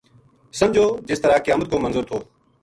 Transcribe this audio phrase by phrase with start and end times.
[0.59, 2.19] سمجھو جس طرح قیامت کو منظر تھو